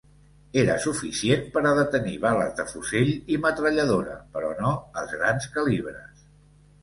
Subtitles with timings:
[0.59, 4.71] Era suficient per a detenir bales de fusell i metralladora, però no
[5.03, 6.25] els grans calibres.